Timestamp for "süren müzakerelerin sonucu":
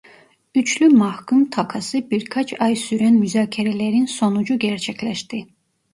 2.75-4.59